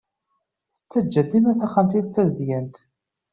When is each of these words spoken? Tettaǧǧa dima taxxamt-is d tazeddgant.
Tettaǧǧa 0.73 1.21
dima 1.29 1.51
taxxamt-is 1.59 2.07
d 2.07 2.11
tazeddgant. 2.13 2.75